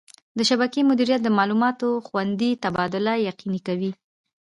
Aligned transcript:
د 0.37 0.39
شبکې 0.49 0.81
مدیریت 0.89 1.21
د 1.23 1.29
معلوماتو 1.37 1.89
خوندي 2.07 2.51
تبادله 2.63 3.13
یقیني 3.29 3.59
کوي. 3.67 3.91